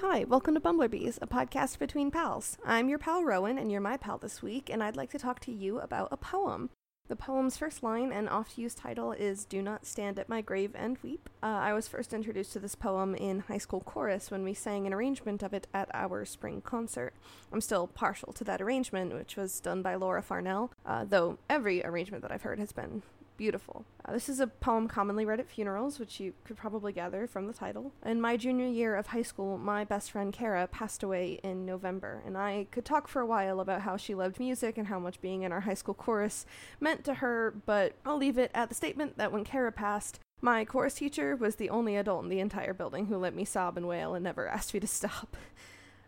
Hi, 0.00 0.22
welcome 0.22 0.54
to 0.54 0.60
Bumblebees, 0.60 1.18
a 1.20 1.26
podcast 1.26 1.80
between 1.80 2.12
pals. 2.12 2.56
I'm 2.64 2.88
your 2.88 3.00
pal 3.00 3.24
Rowan, 3.24 3.58
and 3.58 3.72
you're 3.72 3.80
my 3.80 3.96
pal 3.96 4.16
this 4.16 4.40
week, 4.40 4.70
and 4.70 4.80
I'd 4.80 4.96
like 4.96 5.10
to 5.10 5.18
talk 5.18 5.40
to 5.40 5.52
you 5.52 5.80
about 5.80 6.08
a 6.12 6.16
poem. 6.16 6.70
The 7.08 7.16
poem's 7.16 7.56
first 7.56 7.82
line 7.82 8.12
and 8.12 8.28
oft 8.28 8.56
used 8.56 8.78
title 8.78 9.10
is 9.10 9.44
Do 9.44 9.60
Not 9.60 9.84
Stand 9.84 10.20
at 10.20 10.28
My 10.28 10.40
Grave 10.40 10.70
and 10.76 10.98
Weep. 11.02 11.28
Uh, 11.42 11.46
I 11.46 11.72
was 11.72 11.88
first 11.88 12.14
introduced 12.14 12.52
to 12.52 12.60
this 12.60 12.76
poem 12.76 13.16
in 13.16 13.40
high 13.40 13.58
school 13.58 13.80
chorus 13.80 14.30
when 14.30 14.44
we 14.44 14.54
sang 14.54 14.86
an 14.86 14.94
arrangement 14.94 15.42
of 15.42 15.52
it 15.52 15.66
at 15.74 15.90
our 15.92 16.24
spring 16.24 16.60
concert. 16.60 17.12
I'm 17.52 17.60
still 17.60 17.88
partial 17.88 18.32
to 18.34 18.44
that 18.44 18.60
arrangement, 18.60 19.14
which 19.14 19.36
was 19.36 19.58
done 19.58 19.82
by 19.82 19.96
Laura 19.96 20.22
Farnell, 20.22 20.70
uh, 20.86 21.06
though 21.08 21.38
every 21.50 21.84
arrangement 21.84 22.22
that 22.22 22.30
I've 22.30 22.42
heard 22.42 22.60
has 22.60 22.70
been 22.70 23.02
beautiful. 23.38 23.86
Uh, 24.04 24.12
this 24.12 24.28
is 24.28 24.40
a 24.40 24.46
poem 24.46 24.88
commonly 24.88 25.24
read 25.24 25.40
at 25.40 25.48
funerals, 25.48 25.98
which 25.98 26.20
you 26.20 26.34
could 26.44 26.56
probably 26.56 26.92
gather 26.92 27.26
from 27.26 27.46
the 27.46 27.52
title. 27.54 27.92
In 28.04 28.20
my 28.20 28.36
junior 28.36 28.66
year 28.66 28.96
of 28.96 29.06
high 29.06 29.22
school, 29.22 29.56
my 29.56 29.84
best 29.84 30.10
friend 30.10 30.30
Kara 30.30 30.66
passed 30.66 31.02
away 31.02 31.40
in 31.42 31.64
November, 31.64 32.20
and 32.26 32.36
I 32.36 32.66
could 32.70 32.84
talk 32.84 33.08
for 33.08 33.22
a 33.22 33.26
while 33.26 33.60
about 33.60 33.82
how 33.82 33.96
she 33.96 34.14
loved 34.14 34.38
music 34.38 34.76
and 34.76 34.88
how 34.88 34.98
much 34.98 35.22
being 35.22 35.42
in 35.42 35.52
our 35.52 35.60
high 35.60 35.74
school 35.74 35.94
chorus 35.94 36.44
meant 36.80 37.04
to 37.04 37.14
her, 37.14 37.54
but 37.64 37.94
I'll 38.04 38.18
leave 38.18 38.36
it 38.36 38.50
at 38.54 38.68
the 38.68 38.74
statement 38.74 39.16
that 39.16 39.32
when 39.32 39.44
Kara 39.44 39.72
passed, 39.72 40.20
my 40.40 40.64
chorus 40.64 40.94
teacher 40.94 41.34
was 41.34 41.56
the 41.56 41.70
only 41.70 41.96
adult 41.96 42.24
in 42.24 42.28
the 42.28 42.40
entire 42.40 42.74
building 42.74 43.06
who 43.06 43.16
let 43.16 43.34
me 43.34 43.44
sob 43.44 43.76
and 43.76 43.88
wail 43.88 44.14
and 44.14 44.24
never 44.24 44.48
asked 44.48 44.74
me 44.74 44.80
to 44.80 44.86
stop. 44.86 45.36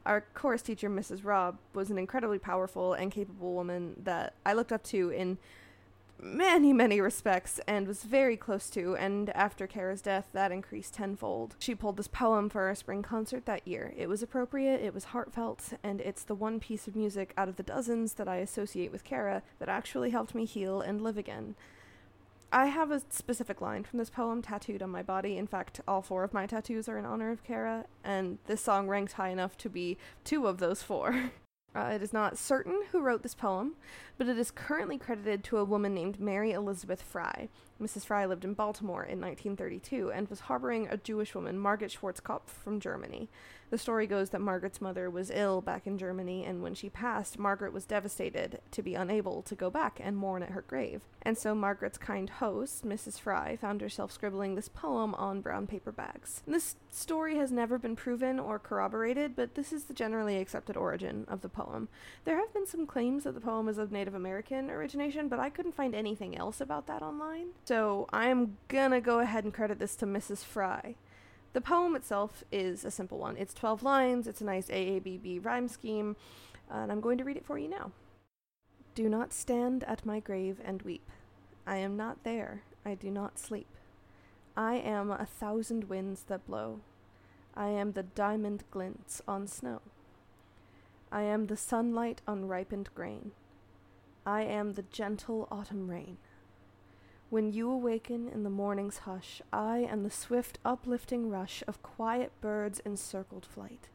Our 0.04 0.24
chorus 0.34 0.62
teacher, 0.62 0.90
Mrs. 0.90 1.24
Robb, 1.24 1.58
was 1.74 1.90
an 1.90 1.98
incredibly 1.98 2.38
powerful 2.38 2.94
and 2.94 3.12
capable 3.12 3.54
woman 3.54 3.94
that 4.02 4.34
I 4.44 4.54
looked 4.54 4.72
up 4.72 4.82
to 4.84 5.10
in 5.10 5.38
many, 6.23 6.73
many 6.73 7.01
respects 7.01 7.60
and 7.66 7.87
was 7.87 8.02
very 8.02 8.37
close 8.37 8.71
to, 8.71 8.96
and 8.96 9.30
after 9.30 9.66
Kara's 9.66 10.02
death, 10.02 10.29
that 10.32 10.52
increased 10.52 10.95
tenfold. 10.95 11.57
She 11.59 11.74
pulled 11.74 11.96
this 11.96 12.09
poem 12.09 12.49
for 12.49 12.62
our 12.62 12.74
spring 12.74 13.02
concert 13.02 13.46
that 13.46 13.66
year. 13.66 13.93
It 13.96 14.09
was 14.09 14.23
appropriate, 14.23 14.80
it 14.80 14.95
was 14.95 15.04
heartfelt, 15.04 15.74
and 15.82 16.01
it's 16.01 16.24
the 16.24 16.35
one 16.35 16.60
piece 16.60 16.87
of 16.87 16.96
music 16.96 17.32
out 17.37 17.49
of 17.49 17.57
the 17.57 17.62
dozens 17.62 18.15
that 18.15 18.29
I 18.29 18.37
associate 18.37 18.93
with 18.93 19.04
Kara 19.04 19.43
that 19.59 19.68
actually 19.68 20.10
helped 20.10 20.35
me 20.35 20.45
heal 20.45 20.80
and 20.80 21.01
live 21.01 21.18
again. 21.18 21.54
I 22.52 22.66
have 22.66 22.90
a 22.90 23.02
specific 23.10 23.60
line 23.60 23.84
from 23.84 24.01
this 24.01 24.10
poem 24.10 24.43
tattooed 24.43 24.82
on 24.82 24.90
my 24.90 25.02
body. 25.02 25.37
In 25.37 25.46
fact, 25.46 25.80
all 25.87 26.02
four 26.02 26.24
of 26.24 26.34
my 26.34 26.46
tattoos 26.46 26.88
are 26.88 26.99
in 26.99 27.07
honor 27.07 27.30
of 27.30 27.45
Kara, 27.45 27.84
and 28.02 28.38
this 28.46 28.60
song 28.60 28.88
ranks 28.88 29.12
high 29.12 29.29
enough 29.29 29.57
to 29.59 29.68
be 29.68 29.99
two 30.24 30.46
of 30.46 30.59
those 30.59 30.82
four. 30.82 31.30
Uh, 31.74 31.93
it 31.95 32.02
is 32.02 32.13
not 32.13 32.37
certain 32.37 32.82
who 32.90 33.01
wrote 33.01 33.23
this 33.23 33.35
poem, 33.35 33.74
but 34.18 34.29
it 34.29 34.38
is 34.38 34.51
currently 34.51 34.99
credited 34.99 35.45
to 35.45 35.59
a 35.59 35.65
woman 35.65 35.95
named 35.95 36.18
Mary 36.18 36.52
Elizabeth 36.52 37.01
Frye. 37.01 37.49
Mrs. 37.80 38.04
Frye 38.04 38.26
lived 38.26 38.45
in 38.45 38.54
Baltimore 38.54 39.02
in 39.02 39.20
1932 39.20 40.12
and 40.12 40.28
was 40.28 40.40
harboring 40.40 40.86
a 40.88 40.96
Jewish 40.96 41.34
woman, 41.34 41.59
Margaret 41.59 41.96
Schwarzkopf, 41.98 42.48
from 42.48 42.80
Germany. 42.80 43.28
The 43.70 43.78
story 43.78 44.09
goes 44.09 44.30
that 44.30 44.40
Margaret's 44.40 44.80
mother 44.80 45.09
was 45.09 45.30
ill 45.30 45.60
back 45.60 45.87
in 45.87 45.96
Germany, 45.96 46.45
and 46.45 46.60
when 46.60 46.74
she 46.74 46.90
passed, 46.90 47.38
Margaret 47.38 47.72
was 47.72 47.84
devastated 47.84 48.60
to 48.72 48.82
be 48.82 48.96
unable 48.96 49.42
to 49.42 49.54
go 49.54 49.70
back 49.70 50.00
and 50.02 50.16
mourn 50.16 50.42
at 50.42 50.50
her 50.50 50.62
grave. 50.62 51.02
And 51.22 51.38
so 51.38 51.54
Margaret's 51.54 51.98
kind 51.98 52.28
host, 52.28 52.84
Mrs. 52.84 53.20
Frye, 53.20 53.56
found 53.56 53.80
herself 53.80 54.10
scribbling 54.10 54.56
this 54.56 54.68
poem 54.68 55.15
on 55.15 55.40
brown 55.40 55.68
paper 55.68 55.92
bags. 55.92 56.42
This 56.48 56.74
story 56.90 57.37
has 57.37 57.52
never 57.52 57.78
been 57.78 57.94
proven 57.94 58.40
or 58.40 58.59
corroborated, 58.59 59.37
but 59.37 59.54
this 59.54 59.72
is 59.72 59.84
the 59.84 59.94
generally 59.94 60.38
accepted 60.38 60.76
origin 60.76 61.24
of 61.28 61.40
the 61.40 61.48
poem. 61.48 61.88
There 62.24 62.38
have 62.38 62.52
been 62.52 62.66
some 62.66 62.87
claims 62.87 63.22
that 63.22 63.34
the 63.34 63.40
poem 63.40 63.68
is 63.68 63.78
of 63.78 63.92
Native 63.92 64.15
American 64.15 64.69
origination, 64.69 65.28
but 65.28 65.38
I 65.38 65.48
couldn't 65.48 65.76
find 65.76 65.94
anything 65.94 66.37
else 66.37 66.60
about 66.60 66.88
that 66.88 67.03
online. 67.03 67.49
So 67.70 68.08
I'm 68.12 68.56
gonna 68.66 69.00
go 69.00 69.20
ahead 69.20 69.44
and 69.44 69.54
credit 69.54 69.78
this 69.78 69.94
to 69.98 70.04
Mrs. 70.04 70.44
Frye. 70.44 70.97
The 71.53 71.60
poem 71.60 71.94
itself 71.94 72.42
is 72.50 72.84
a 72.84 72.91
simple 72.91 73.16
one. 73.16 73.36
It's 73.36 73.54
12 73.54 73.84
lines, 73.84 74.26
it's 74.26 74.41
a 74.41 74.44
nice 74.44 74.66
AABB 74.66 75.44
rhyme 75.44 75.69
scheme, 75.69 76.16
and 76.69 76.91
I'm 76.91 77.00
going 77.00 77.16
to 77.19 77.22
read 77.22 77.36
it 77.36 77.47
for 77.47 77.58
you 77.58 77.69
now. 77.69 77.92
Do 78.97 79.08
not 79.08 79.32
stand 79.32 79.84
at 79.84 80.04
my 80.04 80.19
grave 80.19 80.60
and 80.64 80.82
weep. 80.82 81.08
I 81.64 81.76
am 81.76 81.97
not 81.97 82.25
there, 82.25 82.62
I 82.84 82.94
do 82.94 83.08
not 83.08 83.38
sleep. 83.38 83.69
I 84.56 84.75
am 84.75 85.12
a 85.12 85.25
thousand 85.25 85.84
winds 85.84 86.25
that 86.25 86.48
blow. 86.48 86.81
I 87.54 87.69
am 87.69 87.92
the 87.92 88.02
diamond 88.02 88.64
glints 88.72 89.22
on 89.28 89.47
snow. 89.47 89.81
I 91.12 91.22
am 91.22 91.47
the 91.47 91.56
sunlight 91.56 92.20
on 92.26 92.48
ripened 92.48 92.88
grain. 92.97 93.31
I 94.26 94.42
am 94.42 94.72
the 94.72 94.87
gentle 94.91 95.47
autumn 95.52 95.88
rain. 95.88 96.16
When 97.31 97.53
you 97.53 97.71
awaken 97.71 98.29
in 98.29 98.43
the 98.43 98.51
morning's 98.51 98.99
hush, 98.99 99.41
I 99.53 99.79
am 99.79 100.03
the 100.03 100.11
swift 100.11 100.59
uplifting 100.65 101.31
rush 101.31 101.63
of 101.69 101.81
quiet 101.81 102.33
birds 102.41 102.81
in 102.81 102.97
circled 102.97 103.47
flight. 103.47 103.89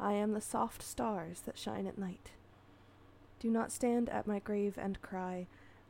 I 0.00 0.14
am 0.14 0.32
the 0.32 0.40
soft 0.40 0.82
stars 0.82 1.42
that 1.42 1.56
shine 1.56 1.86
at 1.86 1.96
night. 1.96 2.32
Do 3.38 3.50
not 3.50 3.70
stand 3.70 4.08
at 4.08 4.26
my 4.26 4.40
grave 4.40 4.76
and 4.76 5.00
cry, 5.00 5.46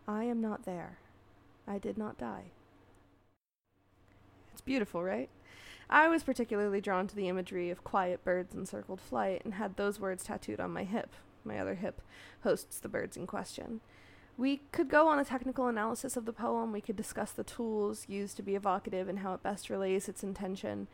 I 0.07 0.25
am 0.25 0.43
not 0.43 0.67
there. 0.67 0.99
I 1.67 1.79
did 1.79 1.97
not 1.97 2.19
die. 2.19 2.51
It's 4.53 4.61
beautiful, 4.61 5.03
right? 5.03 5.31
I 5.89 6.09
was 6.09 6.25
particularly 6.25 6.83
drawn 6.83 7.07
to 7.07 7.17
the 7.17 7.29
imagery 7.29 7.71
of 7.71 7.85
quiet 7.85 8.23
birds 8.23 8.55
in 8.55 8.67
circled 8.67 9.01
flight 9.01 9.41
and 9.47 9.55
had 9.55 9.77
those 9.77 9.99
words 9.99 10.25
tattooed 10.25 10.61
on 10.61 10.75
my 10.75 10.85
hip. 10.85 11.15
My 11.43 11.59
other 11.59 11.77
hip 11.77 12.03
hosts 12.43 12.79
the 12.79 12.91
birds 12.91 13.17
in 13.17 13.27
question. 13.27 13.81
We 14.39 14.61
could 14.71 14.91
go 14.91 15.09
on 15.09 15.19
a 15.19 15.25
technical 15.25 15.67
analysis 15.67 16.17
of 16.17 16.27
the 16.27 16.33
poem, 16.33 16.71
we 16.73 16.83
could 16.83 16.97
discuss 16.97 17.33
the 17.33 17.45
tools 17.45 18.05
used 18.09 18.37
to 18.37 18.43
be 18.43 18.55
evocative 18.55 19.09
and 19.09 19.21
how 19.21 19.33
it 19.33 19.43
best 19.43 19.71
relays 19.71 20.09
its 20.09 20.23
intention, 20.23 20.89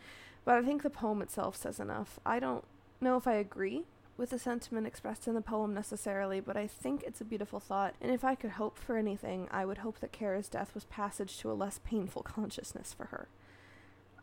but 0.45 0.55
I 0.55 0.63
think 0.63 0.83
the 0.83 0.91
poem 0.91 1.21
itself 1.23 1.57
says 1.57 1.81
enough. 1.81 2.21
I 2.25 2.39
don't 2.39 2.65
know 3.01 3.17
if 3.17 3.27
I 3.27 3.35
agree 3.35 3.83
with 4.17 4.31
the 4.31 4.39
sentiment 4.39 4.87
expressed 4.87 5.27
in 5.27 5.35
the 5.35 5.41
poem 5.41 5.75
necessarily, 5.75 6.39
but 6.39 6.57
I 6.57 6.69
think 6.69 7.03
it's 7.03 7.21
a 7.21 7.25
beautiful 7.25 7.59
thought, 7.59 7.95
and 8.01 8.13
if 8.13 8.23
I 8.23 8.37
could 8.37 8.53
hope 8.53 8.79
for 8.79 8.97
anything, 8.97 9.49
I 9.51 9.65
would 9.65 9.79
hope 9.79 9.99
that 9.99 10.13
Kara's 10.13 10.49
death 10.49 10.73
was 10.75 10.85
passage 10.85 11.39
to 11.39 11.51
a 11.51 11.55
less 11.55 11.81
painful 11.85 12.23
consciousness 12.23 12.93
for 12.93 13.07
her. 13.07 13.27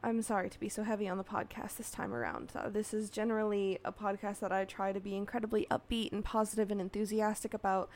I'm 0.02 0.22
sorry 0.22 0.50
to 0.50 0.60
be 0.60 0.70
so 0.70 0.84
heavy 0.84 1.10
on 1.10 1.18
the 1.18 1.26
podcast 1.26 1.76
this 1.76 1.92
time 1.92 2.14
around. 2.14 2.52
Uh, 2.56 2.70
this 2.70 2.94
is 2.94 3.10
generally 3.10 3.80
a 3.84 3.92
podcast 3.92 4.40
that 4.40 4.52
I 4.52 4.64
try 4.64 4.94
to 4.94 5.00
be 5.02 5.18
incredibly 5.18 5.68
upbeat 5.70 6.14
and 6.14 6.24
positive 6.24 6.72
and 6.72 6.80
enthusiastic 6.80 7.54
about, 7.54 7.90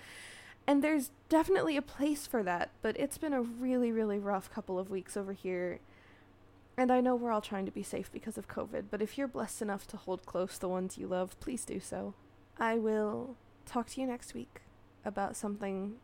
and 0.66 0.84
there's 0.84 1.12
definitely 1.30 1.78
a 1.78 1.82
place 1.82 2.26
for 2.26 2.44
that, 2.44 2.72
but 2.82 2.98
it's 2.98 3.18
been 3.18 3.34
a 3.34 3.42
really, 3.42 3.92
really 3.92 4.20
rough 4.20 4.52
couple 4.52 4.80
of 4.80 4.90
weeks 4.90 5.18
over 5.18 5.34
here. 5.34 5.80
And 6.78 6.92
I 6.92 7.02
know 7.02 7.16
we're 7.16 7.32
all 7.32 7.42
trying 7.42 7.66
to 7.66 7.72
be 7.72 7.84
safe 7.84 8.12
because 8.12 8.38
of 8.38 8.48
COVID, 8.48 8.86
but 8.90 9.02
if 9.02 9.18
you're 9.18 9.28
blessed 9.28 9.62
enough 9.62 9.86
to 9.88 9.98
hold 9.98 10.26
close 10.26 10.58
the 10.58 10.70
ones 10.70 10.98
you 10.98 11.08
love, 11.08 11.40
please 11.40 11.66
do 11.66 11.80
so. 11.80 12.14
I 12.58 12.78
will 12.78 13.36
talk 13.66 13.90
to 13.92 14.02
you 14.02 14.08
next 14.08 14.34
week 14.34 14.62
about 15.06 15.36
something 15.36 15.96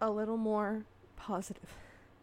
a 0.00 0.10
little 0.10 0.36
more 0.36 0.84
positive. 1.16 1.74